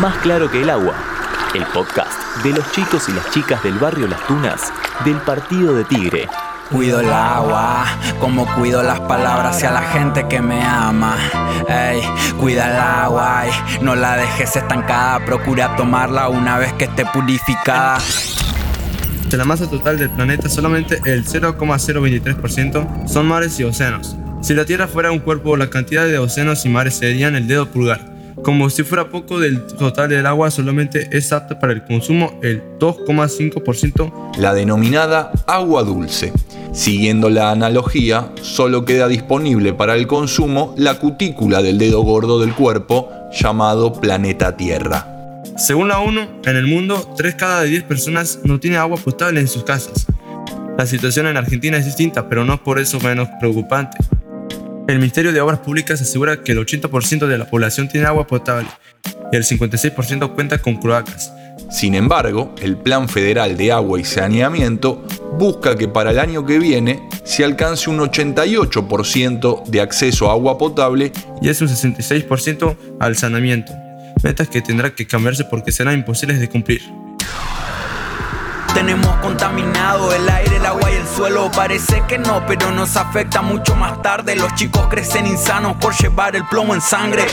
Más 0.00 0.16
claro 0.18 0.50
que 0.50 0.62
el 0.62 0.70
agua, 0.70 0.94
el 1.54 1.64
podcast 1.66 2.10
de 2.42 2.50
los 2.52 2.72
chicos 2.72 3.08
y 3.10 3.12
las 3.12 3.30
chicas 3.30 3.62
del 3.62 3.74
barrio 3.74 4.08
Las 4.08 4.26
Tunas 4.26 4.72
del 5.04 5.16
Partido 5.16 5.74
de 5.74 5.84
Tigre. 5.84 6.28
Cuido 6.70 7.00
el 7.00 7.12
agua, 7.12 7.84
como 8.18 8.46
cuido 8.54 8.82
las 8.82 9.00
palabras 9.00 9.56
hacia 9.56 9.70
la 9.70 9.82
gente 9.82 10.26
que 10.28 10.40
me 10.40 10.64
ama. 10.64 11.18
Ey, 11.68 12.00
cuida 12.40 12.70
el 12.70 12.76
agua 12.76 13.44
y 13.46 13.84
no 13.84 13.94
la 13.94 14.16
dejes 14.16 14.56
estancada. 14.56 15.22
Procura 15.26 15.76
tomarla 15.76 16.30
una 16.30 16.56
vez 16.56 16.72
que 16.72 16.84
esté 16.84 17.04
purificada. 17.04 17.98
De 19.28 19.36
la 19.36 19.44
masa 19.44 19.68
total 19.68 19.98
del 19.98 20.10
planeta, 20.10 20.48
solamente 20.48 21.00
el 21.04 21.26
0,023% 21.26 23.08
son 23.08 23.26
mares 23.26 23.60
y 23.60 23.64
océanos. 23.64 24.16
Si 24.40 24.54
la 24.54 24.64
Tierra 24.64 24.88
fuera 24.88 25.12
un 25.12 25.18
cuerpo, 25.18 25.56
la 25.58 25.68
cantidad 25.68 26.06
de 26.06 26.18
océanos 26.18 26.64
y 26.64 26.70
mares 26.70 26.94
serían 26.94 27.34
el 27.34 27.46
dedo 27.46 27.66
pulgar. 27.66 28.11
Como 28.42 28.70
si 28.70 28.82
fuera 28.82 29.08
poco 29.08 29.38
del 29.38 29.66
total 29.66 30.08
del 30.08 30.26
agua, 30.26 30.50
solamente 30.50 31.08
es 31.12 31.32
apta 31.32 31.58
para 31.58 31.72
el 31.72 31.84
consumo 31.84 32.38
el 32.42 32.62
2,5%. 32.78 34.36
La 34.38 34.54
denominada 34.54 35.32
agua 35.46 35.82
dulce. 35.82 36.32
Siguiendo 36.72 37.28
la 37.28 37.50
analogía, 37.50 38.32
solo 38.40 38.84
queda 38.84 39.06
disponible 39.06 39.74
para 39.74 39.94
el 39.94 40.06
consumo 40.06 40.74
la 40.78 40.98
cutícula 40.98 41.62
del 41.62 41.78
dedo 41.78 42.02
gordo 42.02 42.40
del 42.40 42.54
cuerpo 42.54 43.10
llamado 43.30 43.92
planeta 43.92 44.56
Tierra. 44.56 45.06
Según 45.56 45.88
la 45.88 46.00
ONU, 46.00 46.22
en 46.44 46.56
el 46.56 46.66
mundo, 46.66 47.12
3 47.16 47.34
cada 47.34 47.62
10 47.62 47.84
personas 47.84 48.40
no 48.42 48.58
tienen 48.58 48.80
agua 48.80 48.96
potable 48.96 49.40
en 49.40 49.48
sus 49.48 49.64
casas. 49.64 50.06
La 50.78 50.86
situación 50.86 51.26
en 51.26 51.36
Argentina 51.36 51.76
es 51.76 51.84
distinta, 51.84 52.28
pero 52.28 52.44
no 52.44 52.64
por 52.64 52.78
eso 52.78 52.98
menos 53.00 53.28
preocupante. 53.38 53.98
El 54.92 54.98
Ministerio 54.98 55.32
de 55.32 55.40
Obras 55.40 55.60
Públicas 55.60 56.02
asegura 56.02 56.42
que 56.42 56.52
el 56.52 56.58
80% 56.58 57.26
de 57.26 57.38
la 57.38 57.46
población 57.46 57.88
tiene 57.88 58.06
agua 58.06 58.26
potable 58.26 58.68
y 59.32 59.36
el 59.36 59.42
56% 59.42 60.34
cuenta 60.34 60.58
con 60.58 60.76
cloacas. 60.76 61.32
Sin 61.70 61.94
embargo, 61.94 62.54
el 62.60 62.76
Plan 62.76 63.08
Federal 63.08 63.56
de 63.56 63.72
Agua 63.72 63.98
y 63.98 64.04
Saneamiento 64.04 65.02
busca 65.38 65.76
que 65.76 65.88
para 65.88 66.10
el 66.10 66.18
año 66.18 66.44
que 66.44 66.58
viene 66.58 67.08
se 67.24 67.42
alcance 67.42 67.88
un 67.88 68.00
88% 68.00 69.64
de 69.64 69.80
acceso 69.80 70.28
a 70.28 70.32
agua 70.32 70.58
potable 70.58 71.10
y 71.40 71.48
es 71.48 71.62
un 71.62 71.68
66% 71.68 72.76
al 73.00 73.16
saneamiento, 73.16 73.72
metas 74.22 74.48
que 74.48 74.60
tendrá 74.60 74.94
que 74.94 75.06
cambiarse 75.06 75.44
porque 75.46 75.72
serán 75.72 75.94
imposibles 75.94 76.38
de 76.38 76.50
cumplir. 76.50 76.82
Tenemos 78.74 79.16
contaminado 79.22 80.14
el 80.14 80.28
aire, 80.28 80.51
que 82.08 82.18
no, 82.18 82.44
pero 82.48 82.72
nos 82.72 82.96
afecta 82.96 83.42
mucho 83.42 83.76
más 83.76 84.02
tarde. 84.02 84.34
Los 84.34 84.52
chicos 84.56 84.88
crecen 84.88 85.24
insanos 85.24 85.76
por 85.76 85.94
el 86.34 86.44
plomo 86.48 86.74
en 86.74 86.80
sangre. 86.80 87.24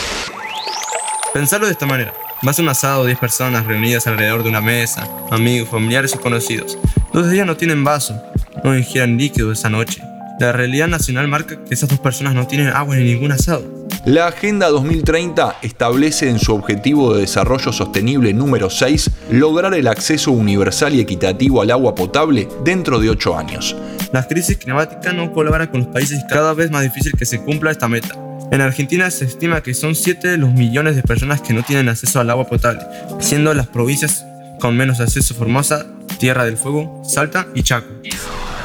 Pensarlo 1.33 1.65
de 1.65 1.71
esta 1.71 1.87
manera. 1.87 2.13
Vas 2.43 2.59
a 2.59 2.61
un 2.61 2.69
asado 2.69 3.05
10 3.05 3.17
personas 3.17 3.65
reunidas 3.65 4.05
alrededor 4.05 4.43
de 4.43 4.49
una 4.49 4.61
mesa, 4.61 5.07
amigos, 5.31 5.69
familiares 5.69 6.13
o 6.13 6.21
conocidos. 6.21 6.77
Dos 7.13 7.31
días 7.31 7.47
no 7.47 7.57
tienen 7.57 7.83
vaso, 7.83 8.21
no 8.63 8.77
ingieran 8.77 9.17
líquido 9.17 9.51
esa 9.51 9.69
noche. 9.69 10.03
La 10.39 10.51
realidad 10.51 10.87
nacional 10.87 11.27
marca 11.27 11.57
que 11.65 11.73
esas 11.73 11.89
dos 11.89 11.99
personas 11.99 12.35
no 12.35 12.45
tienen 12.45 12.67
agua 12.67 12.95
en 12.95 13.05
ningún 13.05 13.31
asado. 13.31 13.78
La 14.09 14.25
Agenda 14.25 14.69
2030 14.69 15.57
establece 15.61 16.27
en 16.31 16.39
su 16.39 16.55
objetivo 16.55 17.13
de 17.13 17.21
desarrollo 17.21 17.71
sostenible 17.71 18.33
número 18.33 18.71
6 18.71 19.11
lograr 19.29 19.75
el 19.75 19.87
acceso 19.87 20.31
universal 20.31 20.95
y 20.95 20.99
equitativo 20.99 21.61
al 21.61 21.69
agua 21.69 21.93
potable 21.93 22.47
dentro 22.65 22.97
de 22.97 23.11
8 23.11 23.37
años. 23.37 23.75
La 24.11 24.27
crisis 24.27 24.57
climática 24.57 25.13
no 25.13 25.31
colabora 25.31 25.69
con 25.69 25.81
los 25.81 25.89
países 25.89 26.23
cada 26.27 26.55
vez 26.55 26.71
más 26.71 26.81
difícil 26.81 27.11
que 27.19 27.25
se 27.27 27.39
cumpla 27.43 27.69
esta 27.69 27.87
meta. 27.87 28.15
En 28.51 28.61
Argentina 28.61 29.11
se 29.11 29.25
estima 29.25 29.61
que 29.61 29.75
son 29.75 29.93
7 29.93 30.27
de 30.27 30.37
los 30.37 30.53
millones 30.53 30.95
de 30.95 31.03
personas 31.03 31.41
que 31.41 31.53
no 31.53 31.61
tienen 31.61 31.87
acceso 31.87 32.19
al 32.19 32.31
agua 32.31 32.47
potable, 32.47 32.81
siendo 33.19 33.53
las 33.53 33.67
provincias 33.67 34.25
con 34.59 34.75
menos 34.75 34.99
acceso 35.01 35.35
Formosa, 35.35 35.85
Tierra 36.17 36.45
del 36.45 36.57
Fuego, 36.57 37.03
Salta 37.05 37.45
y 37.53 37.61
Chaco. 37.61 37.93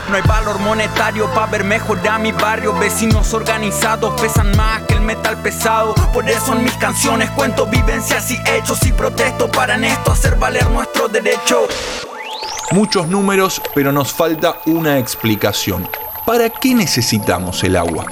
No 0.08 0.16
hay 0.16 0.22
valor 0.22 0.58
monetario 0.58 1.32
para 1.32 1.46
ver 1.46 1.64
mejor 1.64 2.06
a 2.08 2.18
mi 2.18 2.32
barrio. 2.32 2.74
Vecinos 2.78 3.32
organizados 3.32 4.20
pesan 4.20 4.54
más 4.56 4.82
que 4.82 4.94
el 4.94 5.00
metal 5.00 5.36
pesado. 5.38 5.94
Por 6.12 6.28
eso 6.28 6.52
en 6.52 6.64
mis 6.64 6.74
canciones 6.74 7.30
cuento 7.30 7.66
vivencias 7.66 8.30
y 8.30 8.38
hechos 8.46 8.84
y 8.84 8.92
protesto 8.92 9.50
para 9.50 9.74
en 9.76 9.84
esto 9.84 10.12
hacer 10.12 10.36
valer 10.36 10.68
nuestro 10.70 11.08
derecho. 11.08 11.66
Muchos 12.70 13.08
números, 13.08 13.62
pero 13.74 13.92
nos 13.92 14.12
falta 14.12 14.56
una 14.66 14.98
explicación. 14.98 15.88
¿Para 16.26 16.50
qué 16.50 16.74
necesitamos 16.74 17.62
el 17.64 17.76
agua? 17.76 18.06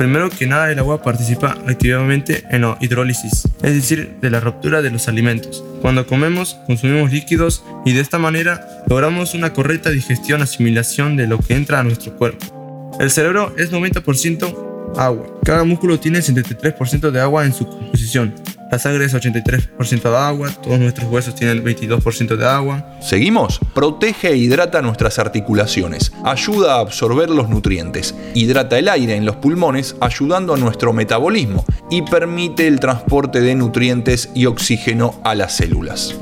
Primero 0.00 0.30
que 0.30 0.46
nada, 0.46 0.72
el 0.72 0.78
agua 0.78 1.02
participa 1.02 1.58
activamente 1.68 2.42
en 2.48 2.62
la 2.62 2.78
hidrólisis, 2.80 3.46
es 3.62 3.74
decir, 3.74 4.16
de 4.22 4.30
la 4.30 4.40
ruptura 4.40 4.80
de 4.80 4.90
los 4.90 5.08
alimentos. 5.08 5.62
Cuando 5.82 6.06
comemos, 6.06 6.56
consumimos 6.66 7.12
líquidos 7.12 7.62
y 7.84 7.92
de 7.92 8.00
esta 8.00 8.18
manera 8.18 8.66
logramos 8.88 9.34
una 9.34 9.52
correcta 9.52 9.90
digestión, 9.90 10.40
asimilación 10.40 11.18
de 11.18 11.26
lo 11.26 11.38
que 11.38 11.52
entra 11.52 11.80
a 11.80 11.82
nuestro 11.82 12.16
cuerpo. 12.16 12.96
El 12.98 13.10
cerebro 13.10 13.54
es 13.58 13.72
90% 13.72 14.96
agua. 14.96 15.26
Cada 15.44 15.64
músculo 15.64 16.00
tiene 16.00 16.20
73% 16.20 17.10
de 17.10 17.20
agua 17.20 17.44
en 17.44 17.52
su 17.52 17.66
composición. 17.66 18.34
La 18.70 18.78
sangre 18.78 19.04
es 19.04 19.14
83% 19.14 20.02
de 20.02 20.16
agua, 20.16 20.48
todos 20.62 20.78
nuestros 20.78 21.10
huesos 21.10 21.34
tienen 21.34 21.64
22% 21.64 22.36
de 22.36 22.46
agua. 22.46 22.96
¿Seguimos? 23.00 23.58
Protege 23.74 24.28
e 24.28 24.36
hidrata 24.36 24.80
nuestras 24.80 25.18
articulaciones, 25.18 26.12
ayuda 26.24 26.76
a 26.76 26.80
absorber 26.80 27.30
los 27.30 27.48
nutrientes, 27.48 28.14
hidrata 28.34 28.78
el 28.78 28.88
aire 28.88 29.16
en 29.16 29.26
los 29.26 29.36
pulmones 29.36 29.96
ayudando 30.00 30.54
a 30.54 30.56
nuestro 30.56 30.92
metabolismo 30.92 31.64
y 31.90 32.02
permite 32.02 32.68
el 32.68 32.78
transporte 32.78 33.40
de 33.40 33.56
nutrientes 33.56 34.30
y 34.34 34.46
oxígeno 34.46 35.20
a 35.24 35.34
las 35.34 35.56
células. 35.56 36.14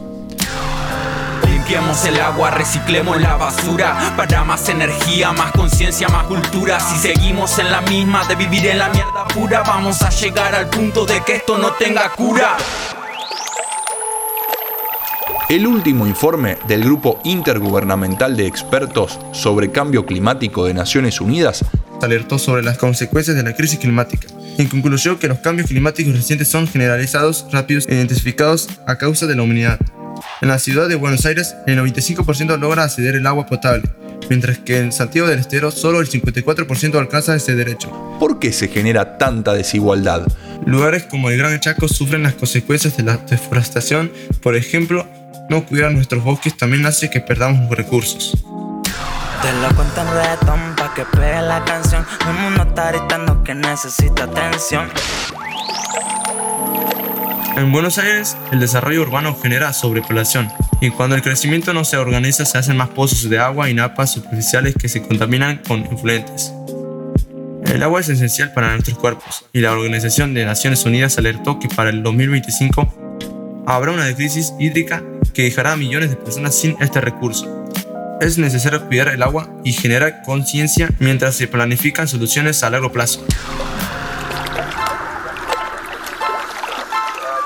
El 1.69 2.19
agua, 2.19 2.51
reciclemos 2.51 3.21
la 3.21 3.37
basura 3.37 4.15
Para 4.17 4.43
más 4.43 4.71
energía, 4.71 5.33
más 5.33 5.53
conciencia, 5.53 6.09
más 6.09 6.25
cultura 6.25 6.81
Si 6.81 6.97
seguimos 6.97 7.59
en 7.59 7.71
la 7.71 7.83
misma 7.83 8.27
de 8.27 8.37
vivir 8.37 8.69
en 8.69 8.79
la 8.79 8.89
mierda 8.89 9.29
pura 9.34 9.62
Vamos 9.67 10.01
a 10.01 10.09
llegar 10.09 10.55
al 10.55 10.71
punto 10.71 11.05
de 11.05 11.23
que 11.23 11.37
esto 11.37 11.59
no 11.59 11.73
tenga 11.73 12.09
cura 12.12 12.56
El 15.51 15.67
último 15.67 16.06
informe 16.06 16.56
del 16.67 16.84
Grupo 16.84 17.21
Intergubernamental 17.25 18.35
de 18.35 18.47
Expertos 18.47 19.19
sobre 19.33 19.71
Cambio 19.71 20.06
Climático 20.06 20.65
de 20.65 20.73
Naciones 20.73 21.21
Unidas 21.21 21.67
alertó 22.00 22.39
sobre 22.39 22.62
las 22.62 22.79
consecuencias 22.79 23.37
de 23.37 23.43
la 23.43 23.55
crisis 23.55 23.79
climática. 23.79 24.29
En 24.56 24.69
conclusión, 24.69 25.19
que 25.19 25.29
los 25.29 25.41
cambios 25.41 25.69
climáticos 25.69 26.15
recientes 26.15 26.49
son 26.49 26.67
generalizados, 26.67 27.47
rápidos 27.53 27.87
e 27.89 27.95
identificados 27.95 28.69
a 28.87 28.97
causa 28.97 29.27
de 29.27 29.35
la 29.35 29.43
humanidad. 29.43 29.79
En 30.41 30.49
la 30.49 30.60
ciudad 30.60 30.88
de 30.88 30.94
Buenos 30.94 31.26
Aires, 31.26 31.56
el 31.66 31.76
95% 31.78 32.59
logra 32.59 32.84
acceder 32.84 33.16
al 33.16 33.26
agua 33.26 33.47
potable, 33.47 33.91
mientras 34.31 34.59
que 34.59 34.78
en 34.78 34.93
Santiago 34.93 35.26
del 35.26 35.41
Estero 35.41 35.72
solo 35.72 36.00
el 36.00 36.09
54% 36.09 36.94
alcanza 36.97 37.34
ese 37.34 37.56
derecho. 37.56 37.91
¿Por 38.21 38.38
qué 38.38 38.53
se 38.53 38.69
genera 38.69 39.19
tanta 39.19 39.54
desigualdad? 39.54 40.25
Lugares 40.65 41.04
como 41.04 41.31
el 41.31 41.38
Gran 41.38 41.59
Chaco 41.59 41.88
sufren 41.88 42.22
las 42.22 42.34
consecuencias 42.34 42.97
de 42.97 43.03
la 43.03 43.16
deforestación, 43.16 44.12
por 44.41 44.54
ejemplo, 44.54 45.09
no 45.50 45.65
cuidar 45.65 45.91
nuestros 45.91 46.22
bosques 46.22 46.56
también 46.56 46.87
hace 46.87 47.10
que 47.10 47.20
perdamos 47.20 47.69
los 47.69 47.76
recursos. 47.76 48.32
Te 49.43 49.53
lo 49.55 49.75
cuento 49.75 50.00
en 50.03 50.09
reggaetón 50.09 50.76
pa' 50.76 50.94
que 50.94 51.05
pegue 51.05 51.43
la 51.43 51.65
canción. 51.65 52.06
El 52.28 52.34
mundo 52.34 52.62
está 52.62 52.93
gritando 52.93 53.43
que 53.43 53.55
necesita 53.56 54.25
atención. 54.25 54.88
En 57.59 57.73
Buenos 57.73 57.99
Aires, 57.99 58.37
el 58.53 58.61
desarrollo 58.61 59.03
urbano 59.03 59.37
genera 59.37 59.73
sobrepoblación, 59.73 60.49
y 60.81 60.91
cuando 60.91 61.17
el 61.17 61.23
crecimiento 61.23 61.75
no 61.75 61.85
se 61.85 61.97
organiza 61.97 62.45
se 62.45 62.57
hacen 62.57 62.77
más 62.77 62.91
pozos 62.91 63.29
de 63.29 63.41
agua 63.41 63.69
y 63.69 63.75
napas 63.75 64.13
superficiales 64.13 64.77
que 64.81 64.89
se 64.89 65.03
contaminan 65.03 65.61
con 65.67 65.81
influentes. 65.81 66.53
El 67.67 67.83
agua 67.83 67.99
es 67.99 68.11
esencial 68.11 68.53
para 68.53 68.71
nuestros 68.71 68.97
cuerpos, 68.97 69.45
y 69.53 69.59
la 69.59 69.73
Organización 69.73 70.35
de 70.35 70.45
Naciones 70.45 70.85
Unidas 70.85 71.19
alertó 71.19 71.59
que 71.59 71.67
para 71.69 71.91
el 71.91 72.05
2025 72.05 73.65
habrá 73.67 73.91
una 73.91 74.15
crisis 74.15 74.55
hídrica 74.61 75.03
que 75.35 75.43
dejará 75.43 75.73
a 75.73 75.77
millones 75.77 76.11
de 76.11 76.17
personas 76.17 76.55
sin 76.55 76.77
este 76.79 77.00
recurso. 77.00 77.67
Es 78.21 78.38
necesario 78.38 78.87
cuidar 78.87 79.09
el 79.09 79.23
agua 79.25 79.50
y 79.65 79.73
generar 79.73 80.23
conciencia 80.23 80.91
mientras 81.00 81.35
se 81.35 81.49
planifican 81.49 82.06
soluciones 82.06 82.62
a 82.62 82.71
largo 82.71 82.93
plazo. 82.93 83.27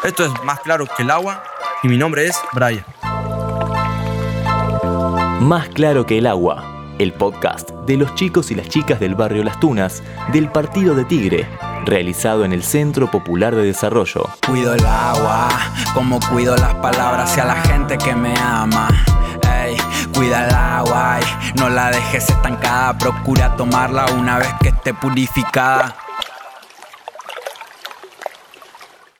Esto 0.04 0.24
es 0.24 0.32
más 0.42 0.58
claro 0.60 0.84
que 0.96 1.04
el 1.04 1.12
agua 1.12 1.44
y 1.84 1.88
mi 1.88 1.96
nombre 1.96 2.26
es 2.26 2.36
Brian. 2.54 2.84
Más 5.40 5.68
claro 5.68 6.06
que 6.06 6.18
el 6.18 6.26
agua, 6.26 6.64
el 6.98 7.12
podcast 7.12 7.70
de 7.86 7.96
los 7.98 8.12
chicos 8.16 8.50
y 8.50 8.56
las 8.56 8.68
chicas 8.68 8.98
del 8.98 9.14
barrio 9.14 9.44
Las 9.44 9.60
Tunas 9.60 10.02
del 10.32 10.50
Partido 10.50 10.96
de 10.96 11.04
Tigre, 11.04 11.48
realizado 11.84 12.44
en 12.44 12.52
el 12.52 12.64
Centro 12.64 13.12
Popular 13.12 13.54
de 13.54 13.62
Desarrollo. 13.62 14.28
Cuido 14.44 14.74
el 14.74 14.84
agua, 14.84 15.48
como 15.94 16.18
cuido 16.30 16.56
las 16.56 16.74
palabras 16.74 17.30
hacia 17.30 17.44
la 17.44 17.60
gente 17.62 17.96
que 17.96 18.12
me 18.16 18.34
ama. 18.40 18.88
Ey, 19.64 19.76
cuida 20.16 20.48
el 20.48 20.54
agua 20.54 21.20
y 21.20 21.60
no 21.60 21.68
la 21.70 21.90
dejes 21.90 22.28
estancada. 22.28 22.98
Procura 22.98 23.54
tomarla 23.54 24.06
una 24.18 24.38
vez 24.38 24.52
que 24.60 24.70
esté 24.70 24.94
purificada. 24.94 25.94